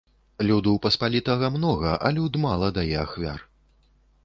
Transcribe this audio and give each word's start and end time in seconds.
Люду 0.47 0.71
паспалітага 0.85 1.51
многа, 1.59 1.93
а 2.07 2.13
люд 2.19 2.41
мала 2.49 2.73
дае 2.81 2.91
ахвяр. 3.05 3.39